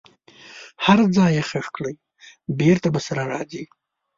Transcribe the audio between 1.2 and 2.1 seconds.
یې ښخ کړئ